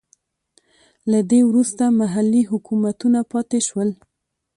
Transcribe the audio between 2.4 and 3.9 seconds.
حکومتونه پاتې شول.